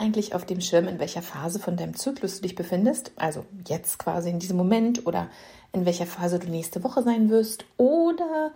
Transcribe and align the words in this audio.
eigentlich 0.00 0.34
auf 0.34 0.44
dem 0.44 0.60
Schirm, 0.60 0.88
in 0.88 0.98
welcher 0.98 1.22
Phase 1.22 1.58
von 1.58 1.76
deinem 1.76 1.94
Zyklus 1.94 2.36
du 2.36 2.42
dich 2.42 2.54
befindest? 2.54 3.12
Also 3.16 3.44
jetzt 3.68 3.98
quasi 3.98 4.30
in 4.30 4.38
diesem 4.38 4.56
Moment 4.56 5.06
oder 5.06 5.28
in 5.72 5.84
welcher 5.84 6.06
Phase 6.06 6.38
du 6.38 6.48
nächste 6.48 6.82
Woche 6.82 7.02
sein 7.02 7.30
wirst? 7.30 7.64
Oder 7.76 8.52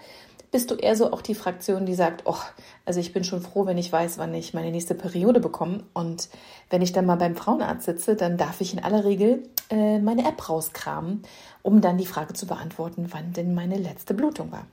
bist 0.50 0.70
du 0.70 0.76
eher 0.76 0.94
so 0.94 1.12
auch 1.12 1.20
die 1.20 1.34
Fraktion, 1.34 1.84
die 1.84 1.94
sagt, 1.94 2.22
oh, 2.26 2.38
also 2.86 3.00
ich 3.00 3.12
bin 3.12 3.24
schon 3.24 3.42
froh, 3.42 3.66
wenn 3.66 3.76
ich 3.76 3.92
weiß, 3.92 4.18
wann 4.18 4.32
ich 4.34 4.54
meine 4.54 4.70
nächste 4.70 4.94
Periode 4.94 5.40
bekomme. 5.40 5.82
Und 5.94 6.28
wenn 6.70 6.80
ich 6.80 6.92
dann 6.92 7.06
mal 7.06 7.16
beim 7.16 7.34
Frauenarzt 7.34 7.84
sitze, 7.84 8.14
dann 8.14 8.36
darf 8.36 8.60
ich 8.60 8.72
in 8.72 8.82
aller 8.82 9.04
Regel 9.04 9.42
äh, 9.70 9.98
meine 9.98 10.24
App 10.26 10.48
rauskramen, 10.48 11.22
um 11.62 11.80
dann 11.80 11.98
die 11.98 12.06
Frage 12.06 12.34
zu 12.34 12.46
beantworten, 12.46 13.08
wann 13.10 13.32
denn 13.32 13.52
meine 13.54 13.76
letzte 13.76 14.14
Blutung 14.14 14.52
war. 14.52 14.66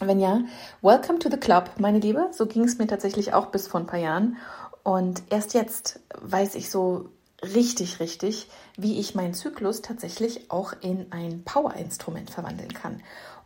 Wenn 0.00 0.20
ja, 0.20 0.40
welcome 0.82 1.18
to 1.18 1.30
the 1.30 1.36
club, 1.36 1.70
meine 1.78 1.98
Liebe. 1.98 2.28
So 2.32 2.46
ging 2.46 2.64
es 2.64 2.78
mir 2.78 2.86
tatsächlich 2.86 3.34
auch 3.34 3.46
bis 3.46 3.68
vor 3.68 3.80
ein 3.80 3.86
paar 3.86 4.00
Jahren. 4.00 4.38
Und 4.84 5.22
erst 5.30 5.54
jetzt 5.54 5.98
weiß 6.20 6.54
ich 6.54 6.70
so 6.70 7.08
richtig, 7.42 7.98
richtig, 7.98 8.48
wie 8.76 9.00
ich 9.00 9.14
meinen 9.14 9.34
Zyklus 9.34 9.82
tatsächlich 9.82 10.50
auch 10.50 10.72
in 10.80 11.10
ein 11.10 11.42
Power-Instrument 11.42 12.30
verwandeln 12.30 12.72
kann. 12.72 13.02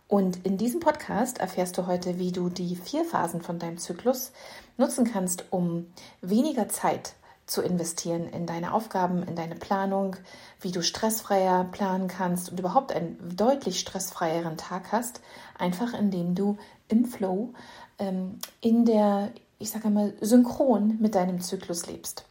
Und 0.09 0.45
in 0.45 0.57
diesem 0.57 0.81
Podcast 0.81 1.39
erfährst 1.39 1.77
du 1.79 1.87
heute, 1.87 2.19
wie 2.19 2.33
du 2.33 2.49
die 2.49 2.77
vier 2.77 3.05
Phasen 3.05 3.43
von 3.43 3.59
deinem 3.59 3.79
Zyklus 3.79 4.33
nutzen 4.77 5.11
kannst, 5.11 5.45
um 5.51 5.87
weniger 6.23 6.69
Zeit 6.69 7.15
zu 7.49 7.63
investieren 7.63 8.29
in 8.29 8.47
deine 8.47 8.73
Aufgaben, 8.73 9.23
in 9.23 9.35
deine 9.35 9.57
Planung, 9.57 10.17
wie 10.61 10.71
du 10.71 10.83
stressfreier 10.83 11.65
planen 11.65 12.09
kannst 12.09 12.51
und 12.51 12.61
überhaupt 12.61 12.93
einen 12.93 13.37
deutlich 13.37 13.81
stressfreieren 13.81 14.57
Tag 14.57 14.93
hast, 14.93 15.21
einfach 15.59 15.95
indem 15.95 16.35
du 16.35 16.59
im 16.89 17.07
Flow, 17.07 17.55
ähm, 17.99 18.39
in 18.61 18.85
der, 18.85 19.31
ich 19.59 19.71
sage 19.71 19.87
einmal, 19.87 20.15
synchron 20.21 20.99
mit 21.01 21.15
deinem 21.15 21.41
Zyklus 21.41 21.87
lebst. 21.87 22.27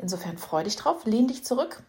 Insofern 0.00 0.38
freu 0.38 0.64
dich 0.64 0.76
drauf, 0.76 1.04
lehn 1.04 1.28
dich 1.28 1.44
zurück 1.44 1.82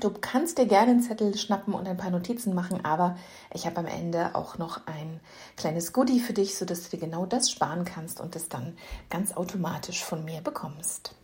Du 0.00 0.10
kannst 0.10 0.58
dir 0.58 0.66
gerne 0.66 0.90
einen 0.90 1.02
Zettel 1.02 1.36
schnappen 1.36 1.72
und 1.72 1.86
ein 1.86 1.96
paar 1.96 2.10
Notizen 2.10 2.52
machen, 2.52 2.84
aber 2.84 3.16
ich 3.52 3.64
habe 3.64 3.78
am 3.78 3.86
Ende 3.86 4.34
auch 4.34 4.58
noch 4.58 4.86
ein 4.86 5.20
kleines 5.56 5.92
Goodie 5.92 6.18
für 6.18 6.32
dich, 6.32 6.56
sodass 6.56 6.82
du 6.82 6.90
dir 6.90 7.06
genau 7.06 7.26
das 7.26 7.50
sparen 7.50 7.84
kannst 7.84 8.20
und 8.20 8.34
es 8.34 8.48
dann 8.48 8.76
ganz 9.08 9.36
automatisch 9.36 10.02
von 10.02 10.24
mir 10.24 10.40
bekommst. 10.40 11.14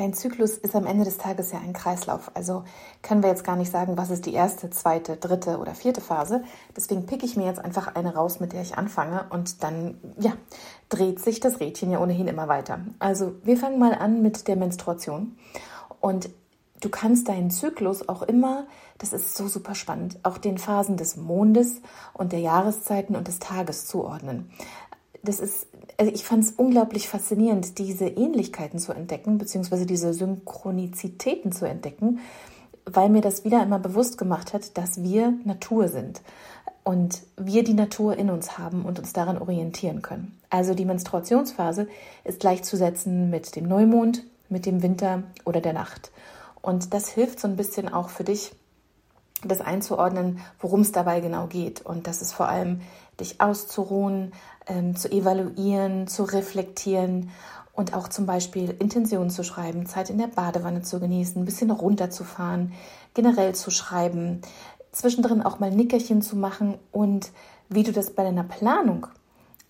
Dein 0.00 0.14
Zyklus 0.14 0.56
ist 0.56 0.74
am 0.74 0.86
Ende 0.86 1.04
des 1.04 1.18
Tages 1.18 1.52
ja 1.52 1.58
ein 1.58 1.74
Kreislauf. 1.74 2.30
Also 2.32 2.64
können 3.02 3.22
wir 3.22 3.28
jetzt 3.28 3.44
gar 3.44 3.56
nicht 3.56 3.70
sagen, 3.70 3.98
was 3.98 4.08
ist 4.08 4.24
die 4.24 4.32
erste, 4.32 4.70
zweite, 4.70 5.18
dritte 5.18 5.58
oder 5.58 5.74
vierte 5.74 6.00
Phase. 6.00 6.42
Deswegen 6.74 7.04
picke 7.04 7.26
ich 7.26 7.36
mir 7.36 7.44
jetzt 7.44 7.62
einfach 7.62 7.94
eine 7.94 8.14
raus, 8.14 8.40
mit 8.40 8.54
der 8.54 8.62
ich 8.62 8.78
anfange 8.78 9.26
und 9.28 9.62
dann, 9.62 9.98
ja, 10.18 10.32
dreht 10.88 11.20
sich 11.20 11.40
das 11.40 11.60
Rädchen 11.60 11.90
ja 11.90 12.00
ohnehin 12.00 12.28
immer 12.28 12.48
weiter. 12.48 12.80
Also 12.98 13.34
wir 13.44 13.58
fangen 13.58 13.78
mal 13.78 13.92
an 13.92 14.22
mit 14.22 14.48
der 14.48 14.56
Menstruation. 14.56 15.36
Und 16.00 16.30
du 16.80 16.88
kannst 16.88 17.28
deinen 17.28 17.50
Zyklus 17.50 18.08
auch 18.08 18.22
immer, 18.22 18.68
das 18.96 19.12
ist 19.12 19.36
so 19.36 19.48
super 19.48 19.74
spannend, 19.74 20.18
auch 20.22 20.38
den 20.38 20.56
Phasen 20.56 20.96
des 20.96 21.18
Mondes 21.18 21.82
und 22.14 22.32
der 22.32 22.40
Jahreszeiten 22.40 23.16
und 23.16 23.28
des 23.28 23.38
Tages 23.38 23.84
zuordnen. 23.86 24.50
Das 25.22 25.40
ist, 25.40 25.66
also 25.98 26.12
ich 26.12 26.24
fand 26.24 26.44
es 26.44 26.52
unglaublich 26.52 27.08
faszinierend, 27.08 27.78
diese 27.78 28.06
Ähnlichkeiten 28.06 28.78
zu 28.78 28.92
entdecken, 28.92 29.38
beziehungsweise 29.38 29.86
diese 29.86 30.14
Synchronizitäten 30.14 31.52
zu 31.52 31.66
entdecken, 31.66 32.20
weil 32.86 33.10
mir 33.10 33.20
das 33.20 33.44
wieder 33.44 33.62
immer 33.62 33.78
bewusst 33.78 34.16
gemacht 34.16 34.54
hat, 34.54 34.78
dass 34.78 35.02
wir 35.02 35.34
Natur 35.44 35.88
sind 35.88 36.22
und 36.84 37.22
wir 37.36 37.64
die 37.64 37.74
Natur 37.74 38.16
in 38.16 38.30
uns 38.30 38.58
haben 38.58 38.84
und 38.84 38.98
uns 38.98 39.12
daran 39.12 39.38
orientieren 39.38 40.02
können. 40.02 40.38
Also 40.48 40.74
die 40.74 40.84
Menstruationsphase 40.84 41.88
ist 42.24 42.40
gleichzusetzen 42.40 43.30
mit 43.30 43.54
dem 43.54 43.68
Neumond, 43.68 44.24
mit 44.48 44.66
dem 44.66 44.82
Winter 44.82 45.22
oder 45.44 45.60
der 45.60 45.72
Nacht. 45.72 46.10
Und 46.62 46.92
das 46.94 47.08
hilft 47.08 47.40
so 47.40 47.48
ein 47.48 47.56
bisschen 47.56 47.88
auch 47.92 48.08
für 48.08 48.24
dich, 48.24 48.52
das 49.42 49.60
einzuordnen, 49.60 50.40
worum 50.58 50.80
es 50.80 50.92
dabei 50.92 51.20
genau 51.20 51.46
geht. 51.46 51.80
Und 51.80 52.06
das 52.06 52.20
ist 52.20 52.32
vor 52.32 52.48
allem, 52.48 52.80
dich 53.20 53.40
auszuruhen, 53.40 54.32
ähm, 54.66 54.96
zu 54.96 55.10
evaluieren, 55.10 56.06
zu 56.06 56.24
reflektieren 56.24 57.30
und 57.72 57.94
auch 57.94 58.08
zum 58.08 58.26
Beispiel 58.26 58.74
Intentionen 58.78 59.30
zu 59.30 59.44
schreiben, 59.44 59.86
Zeit 59.86 60.10
in 60.10 60.18
der 60.18 60.26
Badewanne 60.26 60.82
zu 60.82 61.00
genießen, 61.00 61.40
ein 61.40 61.44
bisschen 61.44 61.70
runterzufahren, 61.70 62.72
generell 63.14 63.54
zu 63.54 63.70
schreiben, 63.70 64.42
zwischendrin 64.92 65.42
auch 65.42 65.60
mal 65.60 65.70
Nickerchen 65.70 66.22
zu 66.22 66.36
machen 66.36 66.78
und 66.92 67.30
wie 67.68 67.84
du 67.84 67.92
das 67.92 68.10
bei 68.10 68.24
deiner 68.24 68.44
Planung 68.44 69.06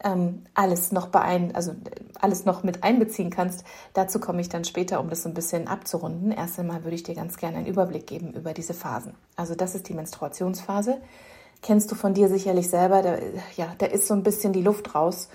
ähm, 0.03 0.43
alles 0.55 0.93
noch 0.93 1.09
beein 1.09 1.55
also 1.55 1.73
alles 2.21 2.45
noch 2.45 2.63
mit 2.63 2.83
einbeziehen 2.83 3.31
kannst. 3.31 3.65
Dazu 3.93 4.19
komme 4.19 4.41
ich 4.41 4.49
dann 4.49 4.65
später, 4.65 5.01
um 5.01 5.11
das 5.11 5.23
so 5.23 5.29
ein 5.29 5.35
bisschen 5.35 5.69
abzurunden. 5.69 6.33
Erst 6.33 6.59
einmal 6.59 6.85
würde 6.85 6.95
ich 6.95 7.03
dir 7.03 7.15
ganz 7.15 7.37
gerne 7.37 7.59
einen 7.59 7.67
Überblick 7.67 8.07
geben 8.07 8.33
über 8.33 8.53
diese 8.53 8.75
Phasen. 8.75 9.15
Also 9.37 9.55
das 9.55 9.75
ist 9.75 9.89
die 9.89 9.95
Menstruationsphase. 9.95 11.01
Kennst 11.63 11.91
du 11.91 11.95
von 11.95 12.15
dir 12.15 12.29
sicherlich 12.29 12.71
selber, 12.71 13.03
da, 13.03 13.17
ja, 13.57 13.75
da 13.79 13.87
ist 13.87 14.07
so 14.07 14.15
ein 14.15 14.23
bisschen 14.23 14.53
die 14.53 14.63
Luft 14.63 14.95
raus 14.95 15.29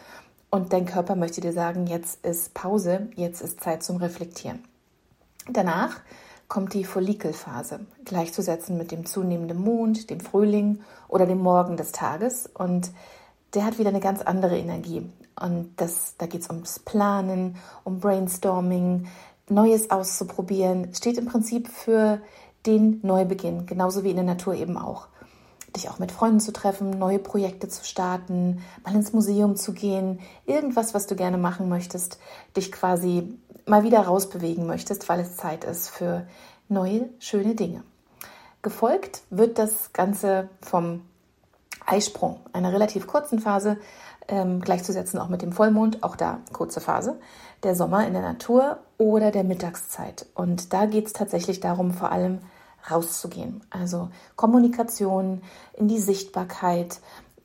und 0.50 0.74
dein 0.74 0.86
Körper 0.86 1.16
möchte 1.16 1.41
dir 1.41 1.53
sagen, 1.53 1.86
jetzt 1.88 2.25
ist 2.25 2.53
Pause, 2.53 3.09
jetzt 3.16 3.41
ist 3.41 3.62
Zeit 3.62 3.84
zum 3.84 3.97
Reflektieren. 3.97 4.63
Danach 5.47 6.02
kommt 6.47 6.74
die 6.74 6.84
Follikelphase, 6.84 7.81
gleichzusetzen 8.03 8.78
mit 8.78 8.91
dem 8.91 9.06
zunehmenden 9.06 9.59
Mond, 9.59 10.09
dem 10.09 10.19
Frühling 10.19 10.81
oder 11.08 11.25
dem 11.25 11.40
Morgen 11.40 11.78
des 11.78 11.91
Tages. 11.91 12.50
Und 12.53 12.92
der 13.53 13.66
hat 13.66 13.80
wieder 13.80 13.90
eine 13.90 14.00
ganz 14.00 14.22
andere 14.22 14.57
Energie. 14.57 15.09
Und 15.40 15.74
das, 15.78 16.16
da 16.18 16.25
geht 16.28 16.42
es 16.42 16.50
ums 16.50 16.80
Planen, 16.80 17.57
um 17.84 18.00
Brainstorming, 18.00 19.07
Neues 19.50 19.92
auszuprobieren. 19.92 20.94
Steht 20.94 21.18
im 21.18 21.25
Prinzip 21.25 21.68
für 21.68 22.22
den 22.66 23.00
Neubeginn, 23.03 23.66
genauso 23.66 24.03
wie 24.03 24.09
in 24.09 24.16
der 24.16 24.25
Natur 24.25 24.56
eben 24.56 24.78
auch. 24.78 25.07
Dich 25.75 25.90
auch 25.90 26.00
mit 26.00 26.12
Freunden 26.12 26.40
zu 26.40 26.53
treffen, 26.53 26.91
neue 26.91 27.19
Projekte 27.19 27.68
zu 27.68 27.84
starten, 27.84 28.62
mal 28.84 28.96
ins 28.96 29.13
Museum 29.13 29.56
zu 29.56 29.74
gehen, 29.74 30.19
irgendwas, 30.46 30.94
was 30.94 31.08
du 31.08 31.16
gerne 31.16 31.38
machen 31.38 31.68
möchtest, 31.68 32.18
dich 32.56 32.72
quasi 32.72 33.38
mal 33.66 33.84
wieder 33.84 34.02
rausbewegen 34.02 34.66
möchtest, 34.68 35.09
weil 35.09 35.19
es 35.19 35.36
Zeit 35.36 35.63
ist 35.63 35.90
für 35.90 36.28
neue, 36.69 37.09
schöne 37.19 37.56
Dinge. 37.56 37.84
Gefolgt 38.62 39.22
wird 39.30 39.59
das 39.59 39.91
Ganze 39.94 40.50
vom 40.62 41.02
Eisprung, 41.86 42.40
einer 42.53 42.74
relativ 42.74 43.06
kurzen 43.06 43.40
Phase, 43.40 43.78
ähm, 44.28 44.62
gleichzusetzen 44.62 45.19
auch 45.19 45.30
mit 45.30 45.42
dem 45.42 45.52
Vollmond, 45.52 46.03
auch 46.03 46.16
da 46.16 46.40
kurze 46.52 46.81
Phase, 46.81 47.19
der 47.63 47.75
Sommer 47.75 48.07
in 48.07 48.13
der 48.13 48.22
Natur 48.22 48.80
oder 48.97 49.31
der 49.31 49.44
Mittagszeit. 49.44 50.25
Und 50.34 50.74
da 50.74 50.86
geht 50.86 51.07
es 51.07 51.13
tatsächlich 51.13 51.59
darum, 51.59 51.92
vor 51.92 52.12
allem 52.12 52.40
rauszugehen. 52.90 53.62
Also 53.69 54.09
Kommunikation 54.35 55.41
in 55.73 55.88
die 55.88 56.00
Sichtbarkeit, 56.00 57.00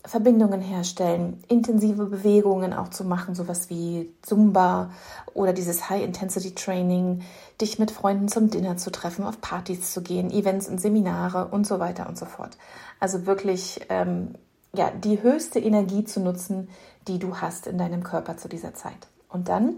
Verbindungen 0.04 0.62
herstellen, 0.62 1.44
intensive 1.48 2.06
Bewegungen 2.06 2.72
auch 2.72 2.88
zu 2.88 3.04
machen, 3.04 3.34
sowas 3.34 3.68
wie 3.68 4.10
Zumba 4.22 4.90
oder 5.34 5.52
dieses 5.52 5.90
High-Intensity-Training, 5.90 7.20
dich 7.60 7.78
mit 7.78 7.90
Freunden 7.90 8.28
zum 8.28 8.48
Dinner 8.48 8.78
zu 8.78 8.90
treffen, 8.90 9.26
auf 9.26 9.40
Partys 9.42 9.92
zu 9.92 10.00
gehen, 10.00 10.30
Events 10.30 10.68
und 10.68 10.80
Seminare 10.80 11.48
und 11.48 11.66
so 11.66 11.80
weiter 11.80 12.08
und 12.08 12.16
so 12.16 12.24
fort. 12.24 12.56
Also 12.98 13.26
wirklich 13.26 13.80
ähm, 13.90 14.34
ja, 14.72 14.90
die 14.90 15.22
höchste 15.22 15.58
Energie 15.58 16.04
zu 16.04 16.20
nutzen, 16.20 16.68
die 17.06 17.18
du 17.18 17.36
hast 17.36 17.66
in 17.66 17.76
deinem 17.76 18.02
Körper 18.02 18.38
zu 18.38 18.48
dieser 18.48 18.72
Zeit. 18.72 19.08
Und 19.28 19.48
dann 19.48 19.76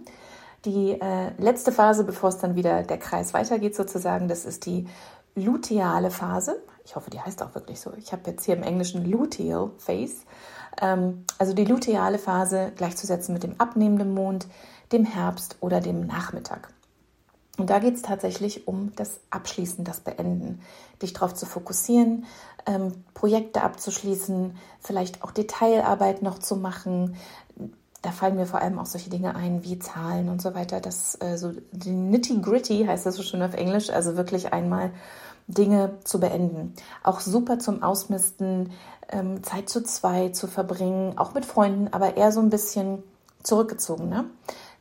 die 0.64 0.92
äh, 0.92 1.31
letzte 1.38 1.72
Phase, 1.72 2.04
bevor 2.04 2.28
es 2.28 2.38
dann 2.38 2.54
wieder 2.54 2.82
der 2.82 2.98
Kreis 2.98 3.34
weitergeht 3.34 3.75
sozusagen, 3.75 4.28
das 4.28 4.44
ist 4.44 4.66
die 4.66 4.86
luteale 5.34 6.11
Phase. 6.11 6.62
Ich 6.84 6.96
hoffe, 6.96 7.11
die 7.11 7.20
heißt 7.20 7.43
auch 7.43 7.55
wirklich 7.55 7.81
so. 7.81 7.93
Ich 7.94 8.12
habe 8.12 8.31
jetzt 8.31 8.44
hier 8.44 8.56
im 8.56 8.62
Englischen 8.62 9.08
luteal 9.08 9.70
phase. 9.79 10.25
Ähm, 10.81 11.25
also 11.38 11.52
die 11.52 11.64
luteale 11.64 12.19
Phase 12.19 12.73
gleichzusetzen 12.76 13.32
mit 13.32 13.43
dem 13.43 13.61
abnehmenden 13.61 14.14
Mond, 14.14 14.46
dem 14.93 15.05
Herbst 15.05 15.56
oder 15.61 15.81
dem 15.81 16.06
Nachmittag. 16.06 16.69
Und 17.58 17.69
da 17.69 17.79
geht 17.79 17.96
es 17.96 18.02
tatsächlich 18.02 18.67
um 18.67 18.93
das 18.96 19.20
Abschließen, 19.31 19.84
das 19.84 20.00
Beenden, 20.00 20.61
dich 21.02 21.12
darauf 21.12 21.34
zu 21.34 21.44
fokussieren, 21.44 22.25
ähm, 22.67 23.05
Projekte 23.14 23.62
abzuschließen, 23.62 24.56
vielleicht 24.81 25.23
auch 25.23 25.31
Detailarbeit 25.31 26.23
noch 26.23 26.38
zu 26.38 26.56
machen. 26.56 27.17
Da 28.02 28.10
fallen 28.10 28.37
mir 28.37 28.46
vor 28.46 28.60
allem 28.60 28.78
auch 28.78 28.87
solche 28.87 29.10
Dinge 29.10 29.34
ein 29.37 29.62
wie 29.64 29.78
Zahlen 29.78 30.28
und 30.28 30.43
so 30.43 30.54
weiter. 30.54 30.81
Das 30.81 31.16
äh, 31.20 31.37
so 31.37 31.52
die 31.70 31.93
nitty 31.93 32.40
gritty 32.40 32.84
heißt 32.84 33.06
das 33.06 33.14
so 33.14 33.22
schön 33.22 33.43
auf 33.43 33.54
Englisch, 33.54 33.90
also 33.90 34.16
wirklich 34.16 34.52
einmal 34.52 34.90
Dinge 35.46 35.99
zu 36.04 36.19
beenden. 36.20 36.75
Auch 37.02 37.20
super 37.20 37.58
zum 37.58 37.82
Ausmisten, 37.82 38.72
ähm, 39.08 39.43
Zeit 39.44 39.69
zu 39.69 39.82
zwei 39.82 40.31
zu 40.31 40.46
verbringen, 40.46 41.16
auch 41.16 41.34
mit 41.34 41.44
Freunden, 41.44 41.88
aber 41.93 42.16
eher 42.16 42.32
so 42.32 42.40
ein 42.40 42.50
bisschen 42.50 43.02
zurückgezogen. 43.43 44.08
Ne? 44.08 44.25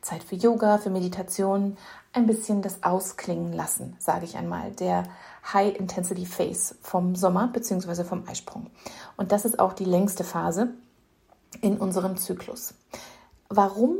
Zeit 0.00 0.24
für 0.24 0.34
Yoga, 0.34 0.78
für 0.78 0.90
Meditation, 0.90 1.76
ein 2.12 2.26
bisschen 2.26 2.60
das 2.60 2.82
Ausklingen 2.82 3.52
lassen, 3.52 3.96
sage 3.98 4.24
ich 4.24 4.36
einmal, 4.36 4.72
der 4.72 5.04
High 5.52 5.76
Intensity 5.76 6.26
Phase 6.26 6.74
vom 6.82 7.14
Sommer 7.14 7.48
bzw. 7.48 8.04
vom 8.04 8.26
Eisprung. 8.28 8.66
Und 9.16 9.32
das 9.32 9.44
ist 9.44 9.58
auch 9.58 9.72
die 9.72 9.84
längste 9.84 10.24
Phase 10.24 10.70
in 11.60 11.78
unserem 11.78 12.16
Zyklus. 12.16 12.74
Warum 13.54 13.96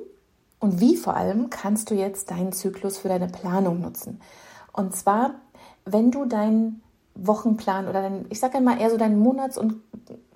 Und 0.60 0.80
wie 0.80 0.96
vor 0.96 1.14
allem 1.14 1.50
kannst 1.50 1.90
du 1.90 1.94
jetzt 1.94 2.30
deinen 2.30 2.52
Zyklus 2.52 2.96
für 2.96 3.08
deine 3.08 3.26
Planung 3.26 3.80
nutzen? 3.80 4.20
Und 4.72 4.94
zwar, 4.96 5.34
wenn 5.84 6.10
du 6.10 6.24
deinen 6.24 6.82
Wochenplan 7.14 7.86
oder 7.86 8.00
dein, 8.00 8.24
ich 8.30 8.40
sage 8.40 8.56
einmal 8.56 8.80
eher 8.80 8.88
so 8.88 8.96
deinen 8.96 9.18
Monats- 9.18 9.58
und 9.58 9.82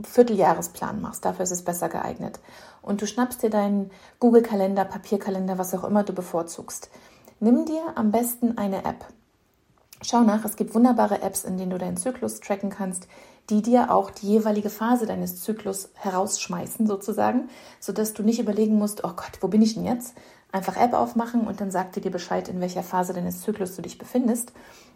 Vierteljahresplan 0.03 1.01
machst. 1.01 1.25
Dafür 1.25 1.45
ist 1.45 1.51
es 1.51 1.65
besser 1.65 1.89
geeignet. 1.89 2.41
Und 2.83 3.01
du 3.01 3.07
schnappst 3.07 3.43
dir 3.43 3.49
deinen 3.49 3.91
Google-Kalender, 4.21 4.85
Papierkalender, 4.85 5.57
was 5.57 5.75
auch 5.75 5.85
immer 5.85 6.03
du 6.03 6.13
bevorzugst. 6.13 6.91
Nimm 7.41 7.65
dir 7.65 7.83
am 7.95 8.11
besten 8.11 8.59
eine 8.59 8.85
App. 8.85 9.07
Schau 10.08 10.20
nach, 10.20 10.44
es 10.44 10.55
gibt 10.55 10.73
wunderbare 10.73 11.20
Apps, 11.20 11.43
in 11.43 11.58
denen 11.58 11.73
du 11.73 11.79
deinen 11.79 11.97
Zyklus 11.97 12.38
tracken 12.38 12.70
kannst, 12.70 13.08
die 13.50 13.61
dir 13.61 13.93
auch 13.93 14.12
die 14.12 14.29
jeweilige 14.29 14.70
Phase 14.70 15.05
deines 15.05 15.43
Zyklus 15.43 15.88
herausschmeißen, 15.94 16.87
sozusagen, 16.87 17.49
sodass 17.81 18.12
du 18.12 18.23
nicht 18.23 18.38
überlegen 18.38 18.79
musst, 18.79 19.03
oh 19.03 19.14
Gott, 19.17 19.32
wo 19.41 19.49
bin 19.49 19.62
ich 19.62 19.75
denn 19.75 19.85
jetzt? 19.85 20.14
Einfach 20.53 20.76
App 20.76 20.93
aufmachen 20.93 21.49
und 21.49 21.61
dann 21.61 21.73
sagt 21.73 21.97
die 21.97 22.00
dir 22.00 22.12
Bescheid, 22.12 22.49
in 22.49 22.61
welcher 22.61 22.85
Phase 22.85 23.14
deines 23.14 23.41
Zyklus 23.41 23.75
du 23.75 23.82
dich 23.82 23.99
befindest. 23.99 24.53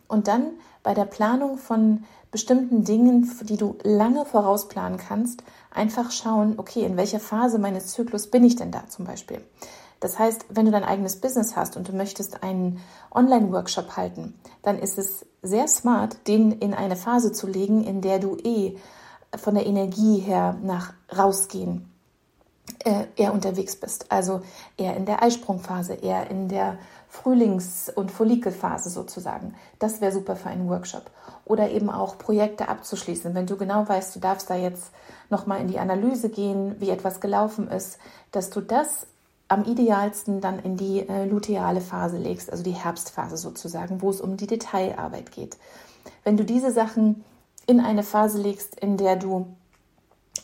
Und 0.07 0.29
dann 0.29 0.53
bei 0.85 0.95
der 0.95 1.07
Planung 1.07 1.59
von 1.59 2.05
bestimmten 2.31 2.85
Dingen, 2.85 3.29
die 3.43 3.57
du 3.57 3.79
lange 3.83 4.25
vorausplanen 4.25 4.97
kannst, 4.97 5.43
einfach 5.73 6.13
schauen, 6.13 6.55
okay, 6.57 6.85
in 6.85 6.97
welcher 6.97 7.19
Phase 7.19 7.59
meines 7.59 7.89
Zyklus 7.89 8.29
bin 8.29 8.45
ich 8.45 8.55
denn 8.55 8.71
da 8.71 8.87
zum 8.87 9.07
Beispiel? 9.07 9.43
Das 10.01 10.19
heißt, 10.19 10.47
wenn 10.49 10.65
du 10.65 10.73
dein 10.73 10.85
eigenes 10.85 11.21
Business 11.21 11.57
hast 11.57 11.77
und 11.77 11.89
du 11.89 11.93
möchtest 11.93 12.43
einen 12.43 12.81
Online-Workshop 13.15 13.97
halten, 13.97 14.35
dann 14.63 14.79
ist 14.79 14.99
es 14.99 15.27
sehr 15.43 15.69
smart, 15.69 16.27
den 16.27 16.53
in 16.53 16.75
eine 16.75 16.97
Phase 16.97 17.33
zu 17.33 17.47
legen, 17.47 17.85
in 17.85 18.01
der 18.01 18.19
du 18.19 18.37
eh 18.43 18.77
von 19.37 19.55
der 19.55 19.67
Energie 19.67 20.19
her 20.19 20.59
nach 20.63 20.95
rausgehen 21.17 21.91
äh, 22.85 23.07
eher 23.17 23.33
unterwegs 23.33 23.77
bist. 23.77 24.11
Also 24.11 24.43
eher 24.77 24.97
in 24.97 25.07
der 25.07 25.23
Eisprungphase, 25.23 25.95
eher 25.95 26.31
in 26.31 26.49
der 26.49 26.79
Frühlings- 27.09 27.91
und 27.91 28.11
Follikelphase 28.11 28.91
sozusagen. 28.91 29.55
Das 29.79 30.01
wäre 30.01 30.13
super 30.13 30.37
für 30.37 30.49
einen 30.49 30.69
Workshop. 30.69 31.11
Oder 31.45 31.71
eben 31.71 31.91
auch 31.91 32.19
Projekte 32.19 32.69
abzuschließen. 32.69 33.35
Wenn 33.35 33.47
du 33.47 33.57
genau 33.57 33.89
weißt, 33.89 34.15
du 34.15 34.21
darfst 34.21 34.49
da 34.49 34.55
jetzt 34.55 34.93
nochmal 35.29 35.61
in 35.61 35.69
die 35.69 35.79
Analyse 35.79 36.29
gehen, 36.29 36.77
wie 36.79 36.91
etwas 36.91 37.21
gelaufen 37.21 37.69
ist, 37.69 37.99
dass 38.31 38.51
du 38.51 38.61
das 38.61 39.07
am 39.51 39.65
idealsten 39.65 40.41
dann 40.41 40.61
in 40.61 40.77
die 40.77 41.01
äh, 41.09 41.25
luteale 41.25 41.81
Phase 41.81 42.19
legst, 42.19 42.51
also 42.51 42.63
die 42.63 42.71
Herbstphase 42.71 43.37
sozusagen, 43.37 44.01
wo 44.01 44.11
es 44.11 44.21
um 44.21 44.37
die 44.37 44.47
Detailarbeit 44.47 45.33
geht. 45.33 45.59
Wenn 46.23 46.37
du 46.37 46.45
diese 46.45 46.71
Sachen 46.71 47.25
in 47.67 47.81
eine 47.81 48.05
Phase 48.05 48.41
legst, 48.41 48.79
in 48.79 48.97
der 48.97 49.17
du 49.17 49.49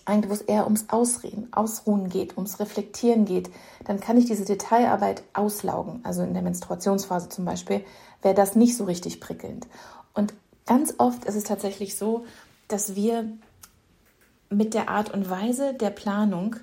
eigentlich, 0.07 0.29
wo 0.29 0.35
es 0.35 0.43
eher 0.43 0.65
ums 0.65 0.87
Ausreden, 0.89 1.53
Ausruhen 1.53 2.09
geht, 2.09 2.37
ums 2.37 2.59
Reflektieren 2.59 3.27
geht, 3.27 3.49
dann 3.85 4.01
kann 4.01 4.17
ich 4.17 4.25
diese 4.25 4.45
Detailarbeit 4.45 5.23
auslaugen. 5.35 6.01
Also 6.03 6.23
in 6.23 6.35
der 6.35 6.43
Menstruationsphase 6.43 7.29
zum 7.29 7.45
Beispiel 7.45 7.85
wäre 8.23 8.35
das 8.35 8.57
nicht 8.57 8.77
so 8.77 8.85
richtig 8.85 9.21
prickelnd. 9.21 9.69
Und 10.15 10.35
ganz 10.67 10.95
oft 10.99 11.25
ist 11.27 11.37
es 11.37 11.45
tatsächlich 11.45 11.97
so, 11.97 12.25
dass 12.67 12.97
wir 12.97 13.29
mit 14.51 14.75
der 14.75 14.89
Art 14.89 15.15
und 15.15 15.31
Weise 15.31 15.75
der 15.75 15.91
Planung 15.91 16.57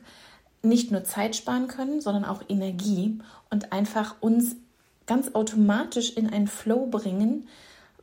nicht 0.63 0.92
nur 0.92 1.04
Zeit 1.04 1.36
sparen 1.36 1.68
können, 1.68 2.01
sondern 2.01 2.25
auch 2.25 2.42
Energie 2.48 3.19
und 3.50 3.71
einfach 3.71 4.15
uns 4.21 4.56
ganz 5.06 5.36
automatisch 5.36 6.15
in 6.15 6.30
einen 6.30 6.48
Flow 6.48 6.88
bringen, 6.88 7.48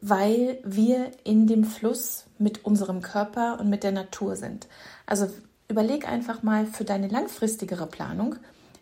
weil 0.03 0.59
wir 0.63 1.11
in 1.25 1.47
dem 1.47 1.65
Fluss 1.65 2.27
mit 2.39 2.65
unserem 2.65 3.03
Körper 3.03 3.59
und 3.59 3.69
mit 3.69 3.83
der 3.83 3.93
Natur 3.93 4.37
sind. 4.37 4.69
Also 5.07 5.29
überleg 5.69 6.07
einfach 6.09 6.43
mal 6.43 6.67
für 6.67 6.85
deine 6.85 7.09
langfristigere 7.09 7.87
Planung, 7.87 8.37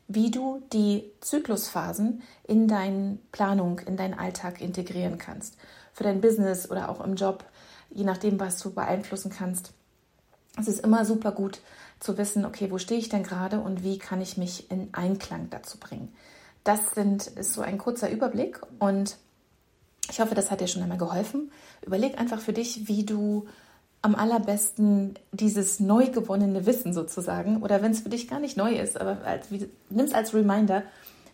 wie 0.08 0.30
du 0.30 0.62
die 0.72 1.04
Zyklusphasen 1.20 2.22
in 2.44 2.66
deine 2.66 3.18
Planung, 3.30 3.80
in 3.80 3.96
deinen 3.96 4.14
Alltag 4.14 4.60
integrieren 4.60 5.18
kannst. 5.18 5.56
Für 5.92 6.04
dein 6.04 6.20
Business 6.20 6.70
oder 6.70 6.88
auch 6.88 7.04
im 7.04 7.14
Job, 7.14 7.44
je 7.90 8.04
nachdem, 8.04 8.40
was 8.40 8.58
du 8.58 8.72
beeinflussen 8.72 9.30
kannst. 9.30 9.72
Es 10.58 10.66
ist 10.66 10.80
immer 10.80 11.04
super 11.04 11.32
gut 11.32 11.60
zu 12.00 12.18
wissen, 12.18 12.44
okay, 12.44 12.70
wo 12.70 12.78
stehe 12.78 13.00
ich 13.00 13.08
denn 13.08 13.22
gerade 13.22 13.60
und 13.60 13.82
wie 13.82 13.98
kann 13.98 14.20
ich 14.20 14.36
mich 14.36 14.70
in 14.70 14.88
Einklang 14.92 15.50
dazu 15.50 15.78
bringen. 15.78 16.12
Das 16.64 16.94
sind, 16.94 17.26
ist 17.26 17.54
so 17.54 17.62
ein 17.62 17.78
kurzer 17.78 18.10
Überblick 18.10 18.60
und 18.78 19.16
ich 20.10 20.20
hoffe, 20.20 20.34
das 20.34 20.50
hat 20.50 20.60
dir 20.60 20.68
schon 20.68 20.82
einmal 20.82 20.98
geholfen. 20.98 21.50
Überleg 21.84 22.18
einfach 22.18 22.40
für 22.40 22.52
dich, 22.52 22.88
wie 22.88 23.04
du 23.04 23.46
am 24.00 24.14
allerbesten 24.14 25.18
dieses 25.32 25.80
neu 25.80 26.06
gewonnene 26.06 26.66
Wissen 26.66 26.94
sozusagen, 26.94 27.62
oder 27.62 27.82
wenn 27.82 27.92
es 27.92 28.00
für 28.00 28.08
dich 28.08 28.28
gar 28.28 28.38
nicht 28.38 28.56
neu 28.56 28.74
ist, 28.74 29.00
aber 29.00 29.18
nimm 29.90 30.04
es 30.04 30.14
als 30.14 30.34
Reminder, 30.34 30.84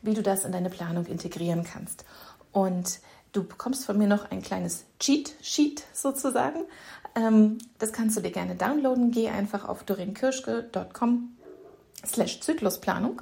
wie 0.03 0.15
du 0.15 0.23
das 0.23 0.45
in 0.45 0.53
deine 0.53 0.71
Planung 0.71 1.07
integrieren 1.07 1.65
kannst. 1.65 2.05
Und 2.53 3.01
du 3.35 3.45
bekommst 3.45 3.85
von 3.85 3.99
mir 3.99 4.07
noch 4.07 4.31
ein 4.31 4.41
kleines 4.41 4.87
Cheat 4.99 5.35
Sheet 5.43 5.83
sozusagen. 5.93 6.65
Ähm, 7.15 7.59
das 7.79 7.93
kannst 7.93 8.17
du 8.17 8.23
dir 8.23 8.31
gerne 8.31 8.55
downloaden. 8.55 9.11
Geh 9.11 9.29
einfach 9.29 9.69
auf 9.69 9.85
dorinkirschke.com 9.85 11.37
slash 12.07 12.41
Zyklusplanung 12.41 13.21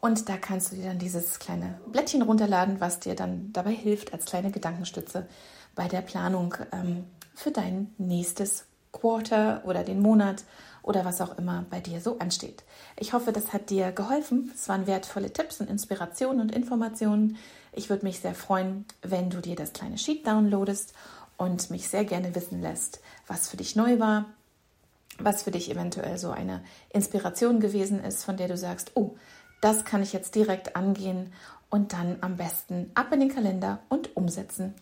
und 0.00 0.28
da 0.28 0.36
kannst 0.36 0.72
du 0.72 0.76
dir 0.76 0.86
dann 0.86 0.98
dieses 0.98 1.38
kleine 1.38 1.80
Blättchen 1.86 2.22
runterladen, 2.22 2.80
was 2.80 3.00
dir 3.00 3.14
dann 3.14 3.52
dabei 3.52 3.72
hilft 3.72 4.12
als 4.12 4.24
kleine 4.24 4.50
Gedankenstütze 4.50 5.26
bei 5.74 5.88
der 5.88 6.02
Planung 6.02 6.54
ähm, 6.72 7.04
für 7.34 7.50
dein 7.50 7.92
nächstes 7.98 8.67
Quarter 9.00 9.62
oder 9.64 9.84
den 9.84 10.00
Monat 10.00 10.44
oder 10.82 11.04
was 11.04 11.20
auch 11.20 11.36
immer 11.36 11.66
bei 11.68 11.80
dir 11.80 12.00
so 12.00 12.18
ansteht. 12.18 12.64
Ich 12.96 13.12
hoffe, 13.12 13.32
das 13.32 13.52
hat 13.52 13.70
dir 13.70 13.92
geholfen. 13.92 14.50
Es 14.54 14.68
waren 14.68 14.86
wertvolle 14.86 15.32
Tipps 15.32 15.60
und 15.60 15.68
Inspirationen 15.68 16.40
und 16.40 16.54
Informationen. 16.54 17.36
Ich 17.72 17.90
würde 17.90 18.06
mich 18.06 18.20
sehr 18.20 18.34
freuen, 18.34 18.86
wenn 19.02 19.28
du 19.28 19.40
dir 19.40 19.54
das 19.54 19.72
kleine 19.72 19.98
Sheet 19.98 20.26
downloadest 20.26 20.94
und 21.36 21.70
mich 21.70 21.88
sehr 21.88 22.04
gerne 22.04 22.34
wissen 22.34 22.62
lässt, 22.62 23.00
was 23.26 23.48
für 23.48 23.58
dich 23.58 23.76
neu 23.76 23.98
war, 23.98 24.26
was 25.18 25.42
für 25.42 25.50
dich 25.50 25.70
eventuell 25.70 26.16
so 26.16 26.30
eine 26.30 26.62
Inspiration 26.90 27.60
gewesen 27.60 28.02
ist, 28.02 28.24
von 28.24 28.36
der 28.36 28.48
du 28.48 28.56
sagst, 28.56 28.92
oh, 28.94 29.16
das 29.60 29.84
kann 29.84 30.02
ich 30.02 30.12
jetzt 30.12 30.34
direkt 30.34 30.74
angehen 30.74 31.32
und 31.70 31.92
dann 31.92 32.16
am 32.22 32.36
besten 32.36 32.90
ab 32.94 33.12
in 33.12 33.20
den 33.20 33.34
Kalender 33.34 33.80
und 33.88 34.16
umsetzen 34.16 34.74